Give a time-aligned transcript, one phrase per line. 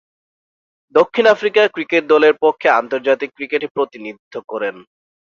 [0.95, 4.75] দক্ষিণ Africa cricket দলের পক্ষে আন্তর্জাতিক ক্রিকেটে প্রতিনিধিত্ব করেন।